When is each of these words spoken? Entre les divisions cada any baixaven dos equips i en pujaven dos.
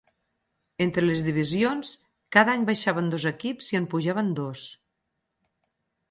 Entre 0.83 1.01
les 1.03 1.25
divisions 1.25 1.91
cada 2.37 2.55
any 2.59 2.63
baixaven 2.69 3.11
dos 3.15 3.25
equips 3.31 3.67
i 3.75 3.79
en 3.81 3.85
pujaven 3.91 4.31
dos. 4.41 4.65